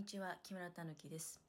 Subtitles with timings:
[0.00, 1.42] にちは木村たぬきです。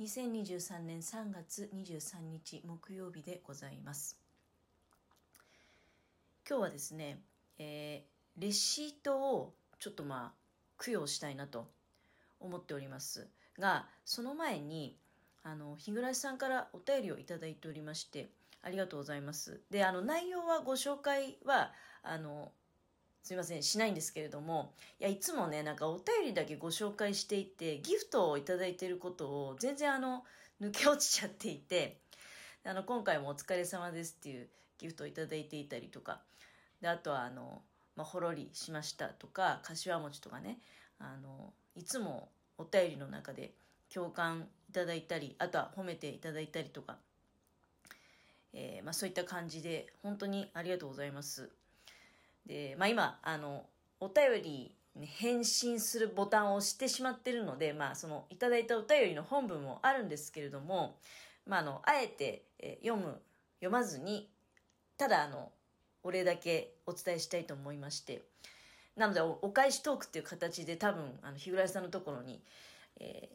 [0.00, 4.16] 2023年3月23日木曜日でございます。
[6.48, 7.18] 今日はですね、
[7.58, 11.68] えー、レシートをちょっとまあ供養したいなと
[12.40, 13.28] 思っております。
[13.58, 14.96] がその前に
[15.42, 18.30] あの日暮さんからお便りをいただいておりまして
[18.62, 19.60] ありがとうございます。
[19.70, 22.50] であの内容はご紹介はあの
[23.28, 30.24] すいません、しないんですけれども、いや、いつもね、なんかお便りだけご紹介していて、ギフトをいただいていることを全然あの、
[30.62, 31.98] 抜け落ちちゃっていて、
[32.64, 36.22] あの、今回もお疲れ様ですっていうギフトをいただいていたりとか、
[36.80, 37.60] で、あとはあの、
[37.96, 40.58] まあ、ほろりしましたとか、柏餅とかね、
[40.98, 43.52] あの、いつもお便りの中で
[43.92, 46.96] 共感いただいたり、あとは褒めていただいたりとか、
[48.54, 51.50] えー、まあ、そういった感じで、本当にありがとうございます。
[52.48, 53.66] で、まあ今、あの、
[54.00, 54.74] お便り
[55.06, 60.96] 返信するボタンを押してしまってるので、まあそのいただいたお便りの本文もあるんですけれども、
[61.46, 63.20] まああの、あえて、え読む、
[63.60, 64.28] 読まずに、
[64.96, 65.52] ただあの、
[66.02, 68.22] お礼だけお伝えしたいと思いまして、
[68.96, 72.40] なのでお、お返しトークっていう形で多分、あの、日暮さんのところに、
[72.98, 73.28] え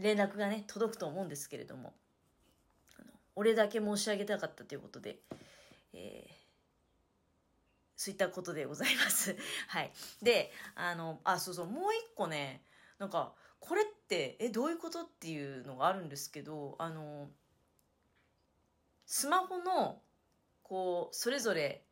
[0.00, 1.92] ー、連絡がね、届くと思うんですけれども、
[2.98, 5.18] あの、お礼だけ申し上げたかったということで、
[5.92, 6.37] えー
[7.98, 9.36] そういったことでございます。
[9.66, 9.92] はい。
[10.22, 12.64] で、あの、あ、そうそう、もう一個ね、
[12.98, 17.28] なんか、これって、え、どういうことっていうのがあるんですけど、あの、
[19.04, 20.00] スマホの、
[20.62, 21.84] こう、それぞれ、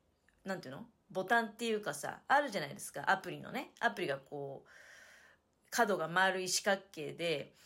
[0.45, 0.87] なんていうの？
[1.11, 3.11] ボタンっていうかさ、あるじゃないですか。
[3.11, 3.73] アプリのね。
[3.81, 4.69] アプリがこう、
[5.71, 7.57] 角が丸い四角形で、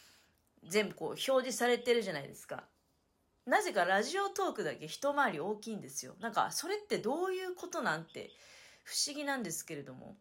[0.65, 2.70] 全部こう表示されてるじゃないですか。
[3.51, 6.15] なぜかラジオトークだけ一回り大きいんですよ。
[6.21, 8.31] なんか、それってどういうことなんて
[8.85, 10.17] 不思議なんですけれども、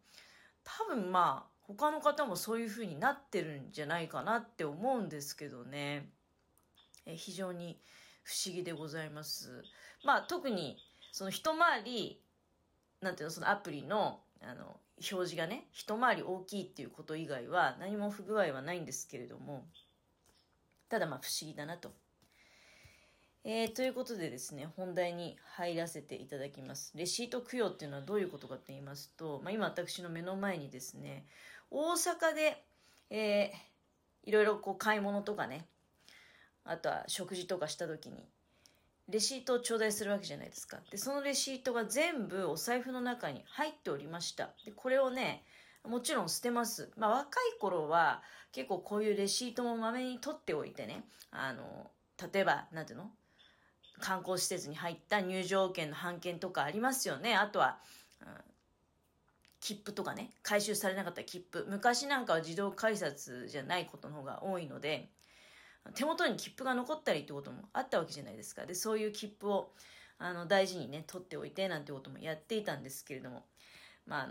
[0.64, 6.10] 多分まあ、他の方もそういう風になってるんじゃないかなって思うんですけどね。
[7.06, 7.80] え非常に
[8.24, 9.62] 不思議でございます。
[10.02, 10.78] まあ、特に、
[11.12, 12.20] その一回り、
[13.00, 19.68] なんていうの、そのアプリの、あの、表示がね、一回り大きいっていうこと以外は何も不具合はないんですけれども、
[20.88, 21.92] ただまあ不思議だなと
[23.42, 26.92] えー、ということでですね、本題に入らせていただきます。
[26.94, 31.24] レシート供養っていうのはどういうことかと言いますと、まあ、今私の目の前にですね、
[31.70, 32.62] 大阪で、
[33.08, 35.66] えー、いろいろこう買い物とかね、
[36.64, 38.28] あとは食事とかした時に、
[39.08, 40.78] レシートを頂戴するわけじゃないですか。
[40.90, 44.50] で、そのレシートが全部お財布の中に入っておりました。
[44.66, 45.44] で、これをね、
[45.82, 46.90] もちろん捨てます。
[46.98, 51.90] まあ若い頃は結構こういうレシートもまめに取っておいてね、あの、
[52.32, 53.10] 例えば、なんていうの？
[54.00, 57.36] 観光施設に入った入場券の半券とかありますよね。
[57.36, 57.78] あとは、
[58.20, 58.28] うん、
[59.60, 61.66] 切符とかね、回収されなかった切符。
[61.68, 65.10] 昔なんかは自動改札じゃないことの方が多いので、
[65.94, 68.66] 手元に切符が残ったりってこともあったわけじゃないですか。
[68.66, 69.72] で、そういう切符を
[70.18, 73.46] あの大事にね、取っておいてなんてこともやっていたんですけれども、
[74.06, 74.28] まあ、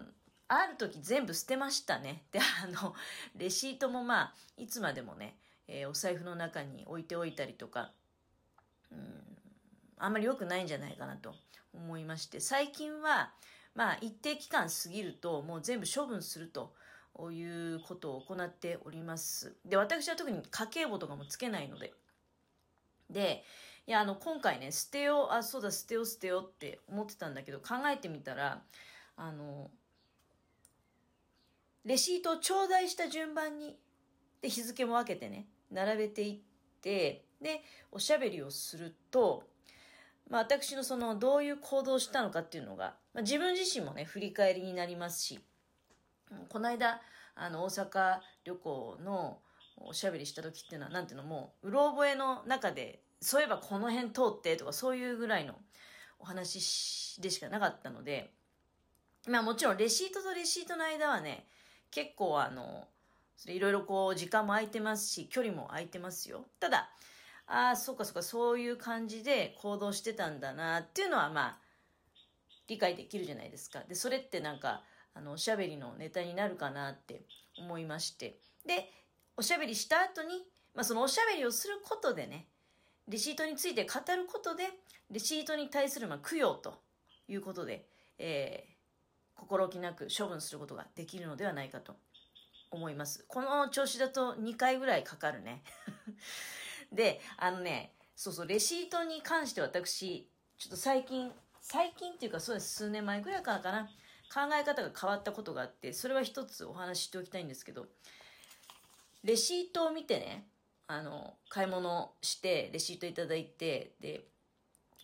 [0.48, 2.24] ある時全部捨てましたね。
[2.32, 2.94] で、あの、
[3.36, 5.38] レシートもまあ、いつまでもね、
[5.68, 7.92] えー、お財布の中に置いておいたりとか、
[8.92, 9.39] うん、
[10.00, 11.36] あんまり良くないんじゃないかなと
[11.74, 13.32] 思いまして、最近は、
[13.76, 16.74] まあ一定期間過ぎるともう全部処分すると
[17.32, 19.56] いうことを行っております。
[19.66, 21.94] で、私は特に家計簿とかもつけないので。
[23.10, 23.44] で、
[23.88, 28.64] いや、あの、今回ね、捨てよう、あ、そうだ、捨てよう、捨てようって思ってたんだけど、考えてみたら、
[29.16, 29.72] あの、
[31.86, 33.80] レシートを頂戴した順番に、
[34.42, 36.40] で、日付も分けてね、並べていっ
[36.82, 39.44] て、で、おしゃべりをすると、
[40.30, 45.40] まあ、私のそのどういう行動をしたのかっていうのが、まあ、自分自身もね、振り返りになりますし、
[46.50, 47.02] この間、
[47.36, 49.40] あの、大阪旅行の
[49.78, 55.56] おしゃべりした時っていうのは、なんていうのもう、うろ覚えの中で、そういえばこの辺通ってとか、そういうぐらいの
[56.20, 58.32] お話でしかなかったので、
[59.28, 61.48] まあもちろんレシートとレシートの間はね、
[61.92, 62.88] 結構あの、
[63.46, 66.46] いろいろこう時間も空いてますし、距離も空いてますよ。
[66.60, 66.90] ただ、
[67.52, 71.58] ああ、そうかそうか、そういう感じで行動してたんだなっていうのは、まあ、
[72.68, 73.84] 理解できるじゃないですか。
[73.90, 74.84] で、それってなんか、
[75.16, 77.24] あの、おしゃべりのネタになるかなって
[77.58, 78.38] 思いまして。
[78.68, 78.92] で、
[79.36, 82.48] おしゃべりした後に、まあ、そのおしゃべりをすることでね、
[83.08, 84.70] レシートについて語ることで、
[85.10, 86.76] レシートに対するまあ供養と
[87.28, 87.88] いうことで、
[88.20, 91.96] えー、心置きなく処分することができるのではないかと
[92.70, 93.26] 思います。
[93.28, 95.64] この調子だと2回ぐらいかかるね。
[96.92, 101.32] で、あのね、そうそう、レシートに関して私、ちょっと最近、
[101.62, 103.90] 最近っていうかそうです、数年前ぐらいからかな、
[104.34, 107.88] 考え方が変わったことがあって、それは一つお話ししておきたいんですけど、
[109.24, 110.48] レシートを見てね、
[110.88, 114.28] あの、買い物して、レシートいただいて、で、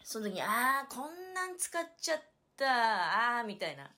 [0.03, 2.21] その時に、ああ、こんなん使っちゃっ
[2.57, 3.89] た、ああ、みたいな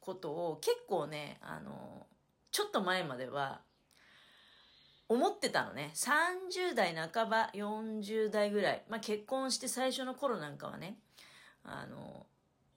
[0.00, 2.06] ことを結構ね、あの、
[2.50, 3.63] ちょっと前までは、
[5.14, 5.92] 思ってたのね。
[5.94, 8.82] 30代半ば、40代ぐらい。
[8.88, 10.96] まあ、結婚して最初の頃なんかはね。
[11.62, 12.26] あの、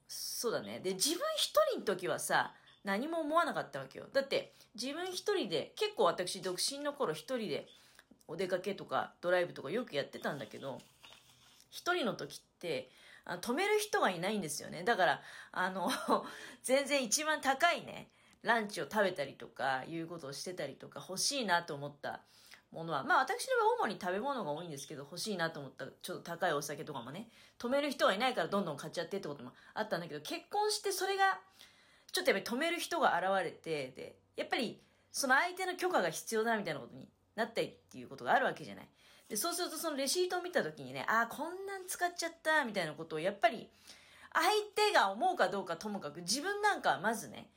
[0.07, 0.79] そうだね。
[0.79, 2.53] で、自分一人の時はさ、
[2.83, 4.05] 何も思わなかったわけよ。
[4.13, 7.67] だって、自分一人で、結構私、独身の頃一人で、
[8.27, 10.79] お出かけとかドライブとかよくやってたんだけど、
[11.71, 12.89] 一人の時って、
[13.41, 14.83] 止める人がいないんですよね。
[14.83, 15.89] だから、あの、
[16.63, 18.09] 全然一番高いね、
[18.43, 22.21] ランチを食べたりとか、いうことをしてたりとか、欲しいなと思った
[22.71, 27.29] ものは、まあ私の場合主に食べ物が多いんですけど、欲しいなと思ったちょっと高いお酒とかもね、
[27.59, 31.39] 止める人がいないからどんどん買っちゃってってこともあったんだけど、結婚してそれが、
[32.11, 34.81] ちょっとやっぱり止める人が現れて、で、やっぱり
[35.11, 38.87] その相手の許可が必要だみたいなことになったりっていうことがあるわけじゃない。
[39.29, 43.69] で、そうするとそのレシートを見た時にね、ああ、こんなん使っちゃったみたいなことをやっぱり
[44.33, 44.45] 相
[44.75, 47.49] 手が思うかどうかともかく自分なんかはまずね、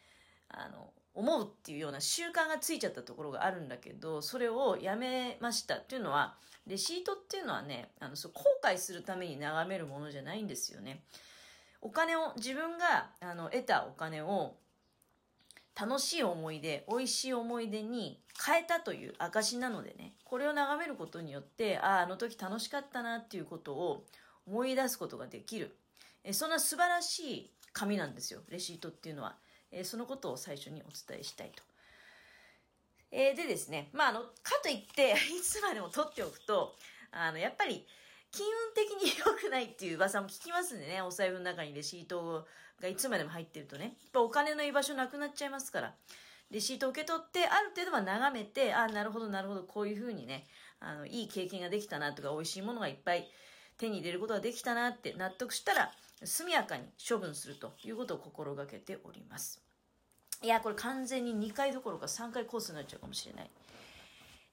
[0.50, 6.36] あの、思うっていうような習慣がついちゃったところがあるんだけど、それをやめましたっていうのは、
[6.66, 11.02] レシートっていうのはね、あの、そう、後悔するために眺めるものじゃないんですよね。
[11.80, 14.56] お金を、自分が、あの、得たお金を、
[15.80, 24.04] 楽しい思い出、美味しい思い出に変えたという証なのでね、これを眺めることによって、ああ、あの時楽しかったなっていうことを
[24.46, 25.76] 思い出すことができる。
[26.22, 29.36] えそんな素晴らしい紙なんですよ、レシートっていうのは。
[29.72, 31.62] えそのことを最初にお伝えしたいと。
[33.12, 34.28] えー、でですね、まあ、あの、か
[34.62, 36.76] といって、いつまでも取っておくと、
[37.10, 37.84] あの、やっぱり、
[38.30, 42.46] 金運的に良くないっていう噂も聞きますんでね、お財布の中にレシート
[42.80, 45.94] がいつまでも入ってるとね、やっぱお金の居場所なくなっちゃいますから、
[46.52, 50.46] レシートを受け取って、ある程度は眺めて、あ、なるほど、なるほど、こういうふうにね、
[50.78, 53.28] あの、いい経験ができたなとか、美味しいものがいっぱい
[53.80, 55.90] 手に入れることができたなって納得したら、
[56.22, 59.62] 速やかに処分するということを心がけております。
[60.42, 63.50] いや、これ完全に2回どころか3回コースになっちゃうかもしれない。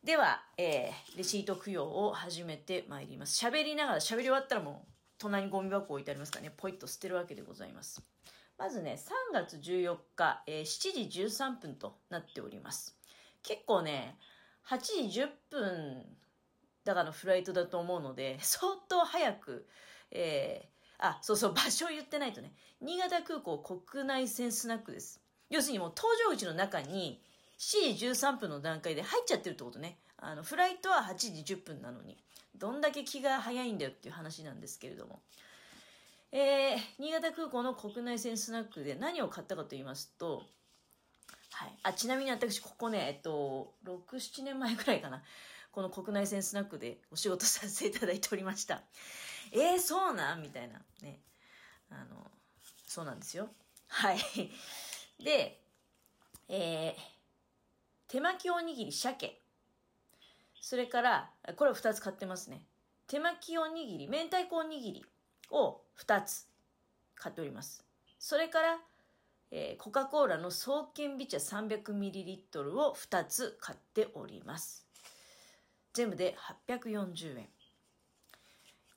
[0.04, 3.46] では、えー、レシート供養を始めてまいります。
[3.46, 8.02] 喋りながら、喋り終わったらもう、隣にゴミ箱置いてありますからね、ポイッと捨てるわけでございます。
[8.58, 12.96] まずね、3月14日、えー、7時13分となっております。
[13.44, 14.18] 結構ね、
[14.70, 14.78] 8
[15.10, 16.06] 時10分
[16.88, 19.68] だからのフライトだと思うので、 相当早く、
[20.10, 25.22] えー、あ、そうそう、場所を言ってないとね、新潟空港国内線スナックです。
[25.50, 27.22] 要するにもう搭乗口の中に
[27.58, 30.00] 7時13分の段階で入っちゃってるってことね。
[30.16, 32.18] あの、フライトは8時10分なのに。
[32.56, 35.22] どんだけ気が早いんだよっていう話なんですけれども。
[36.32, 40.44] えー、新潟空港の国内線スナックで何を買ったかと言いますと、
[41.52, 41.80] はい。
[41.84, 45.24] あ、ちなみに私、ここね、えっと、6、7年前ぐらいかな。
[45.78, 48.82] この国内線スナックでお仕事させていただいておりました。
[49.52, 50.42] えー、そうなん？
[50.42, 50.82] みたいな。
[51.04, 51.20] ね。
[51.92, 52.32] あの、
[52.88, 53.48] そうなんですよ。
[53.88, 54.18] はい。
[55.24, 55.62] で、
[56.50, 59.40] えー、手巻きおにぎり鮭。
[60.60, 62.64] それから、これを2つ買ってますね。
[63.06, 65.06] 手巻きおにぎり、明太子おにぎり
[65.52, 66.48] を2つ
[67.14, 67.86] 買っております。
[68.18, 68.80] それから、
[69.52, 74.87] えー、コカ・コーラの爽健美茶 300ml を2つ買っております。
[75.98, 76.36] 全部で
[76.70, 77.48] 840円。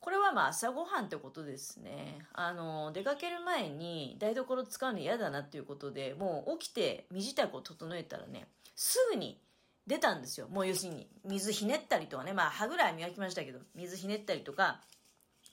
[0.01, 2.19] これはまあ朝ごはんってことですね。
[2.35, 9.41] あの、出かける前に台所使うの嫌だなっていうことで、もう起きて身支度を整えたらね、すぐに
[9.87, 10.49] 出たんですよ。
[10.49, 14.83] もう要するに水ひねったりとかね、まあ歯ぐらい磨きましたけど、水ひねったりとか、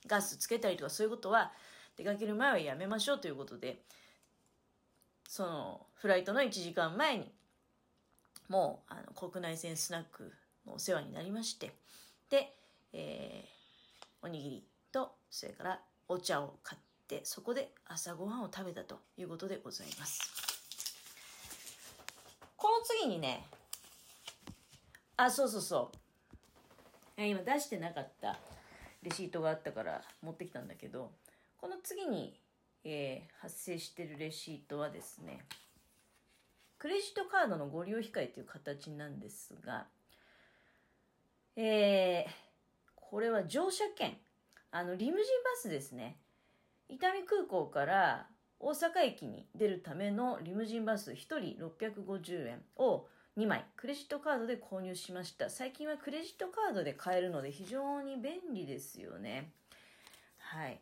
[0.06, 1.54] ガスつけたりとかそういうことは
[1.96, 3.80] 出かける前はやめましょうということで、
[5.30, 7.32] そのフライトの1時間前に、
[8.50, 10.34] もうあの国内線スナック
[10.74, 11.74] お世話になりまして、
[12.30, 12.54] で、
[12.94, 13.58] えー
[14.24, 20.20] おにぎりとそれからお茶を買ってそこで朝ごはんを食べたということでございます。
[22.58, 23.46] この次にね
[25.16, 25.92] あそうそうそ
[27.18, 27.22] う。
[27.22, 28.40] 今出してなかった
[29.04, 31.12] レシートがあったから持ってきたんだけど
[31.62, 32.34] この次に、
[32.84, 35.46] えー、発生してるレシートはですね
[36.80, 39.86] クレジットカードのご利用控えという形なんですが、
[41.60, 42.32] えー、
[42.96, 44.16] これは乗車券。
[44.70, 46.18] あの、リムジンバスですね。
[46.88, 48.28] 伊丹空港から
[48.60, 51.40] 大阪駅に出るためのリムジンバス1人
[51.80, 55.50] 650円を2枚クレジットカードで購入しました。
[55.50, 59.52] 最近はクレジットカードで買えるので非常に便利ですよね。
[60.38, 60.80] はい。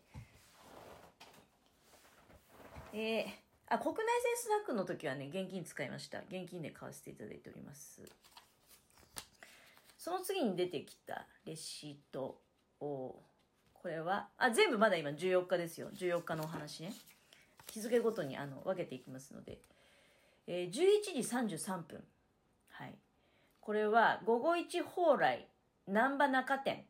[2.93, 3.25] えー、
[3.67, 6.19] あ、国内線スナックの時はね、現金使いました。
[6.19, 8.01] 現金で買わせていただいております。
[10.05, 12.39] その次に出てきたレシート
[12.79, 13.23] を、
[13.73, 15.89] これは、あ、全部まだ今14日ですよ。
[15.95, 16.93] 14日のお話ね。
[17.65, 19.57] 日付ごとにあの分けていきますので。
[20.45, 22.03] えー、11時33分。
[22.69, 22.93] はい。
[23.59, 25.47] これは午後一蓬莱
[25.87, 26.85] 難波中店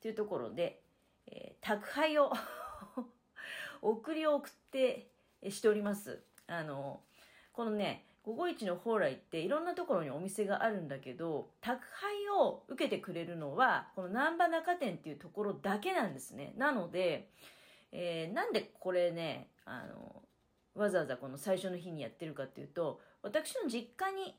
[0.00, 0.80] というところで、
[1.26, 2.32] えー、宅配を
[3.82, 5.10] 送りを送って
[5.50, 6.24] しております。
[6.46, 7.02] あの、
[7.52, 16.54] このね、午後一の蓬莱っていろんなところにお店があるんだけど、宅配を受けてくれるのは、この南波中店っていうところだけなんですね。
[16.56, 17.28] なので、
[17.90, 20.22] えー、なんでこれね、あの、
[20.74, 24.36] わざわざこの最初の日にやってるかっていうと、私の実家に、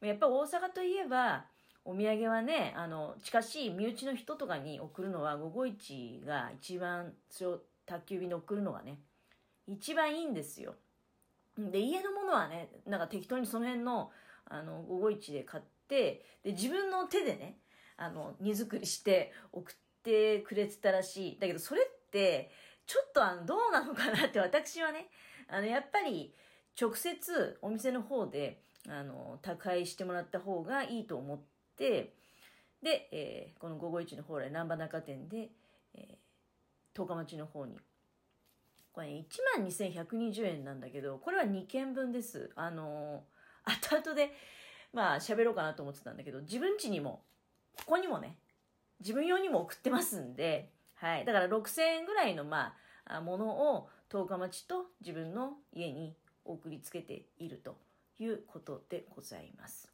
[0.00, 1.44] やっぱ大阪といえば、
[1.84, 8.98] お土産はね、あの、近しい身内の人とかに送るのは、午後一が一番、それを宅急便で送るのがね、
[9.66, 10.74] 一番いいんですよ。
[11.58, 14.10] で、家のものはね、なんか適当にその辺の、
[14.46, 17.58] あの、午後一で買って、で、自分の手でね、
[17.96, 21.38] あの、荷造りして送ってくれてたらしい。
[21.38, 22.50] だけど、それって、
[22.86, 25.08] ちょっとあの、どうなのかなって私はね、
[25.48, 26.34] あの、やっぱり、
[26.80, 31.40] 直接お店の方で、あの、宅配してもらった方がいいと思っ
[31.76, 32.14] て、
[32.82, 35.50] で、えー、この午後一の蓬莱南波中店で、
[35.94, 36.16] えー、
[36.94, 37.78] 十日町の方に
[38.92, 39.24] これ、ね、
[39.56, 42.50] 1万2120円なんだけど、これは2件分です。
[42.56, 44.32] あのー、後々で、
[44.92, 47.22] まあ喋ろうかなと思ってたんだけど、自分家にも、
[47.78, 48.36] ここにもね、
[49.00, 51.24] 自分用にも送ってますんで、はい。
[51.24, 52.74] だから6000円ぐらいの、ま
[53.06, 57.76] あ、ものを十日町と自分の家に送りつけていると
[58.18, 59.90] いうことでございます。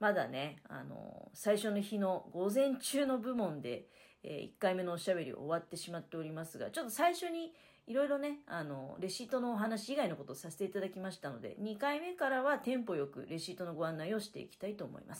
[0.00, 3.86] まだね、あの最初の日の午前中の部門で、
[4.22, 7.52] えー、1回目のおしゃべり終わってしまっておりますが、ちょっと最初に
[7.86, 15.18] いろいろね、あの、レシートのお話以外のことをさせていただきましたので、2回目からはテンポよくレシートのご案内をしていきたいと思います。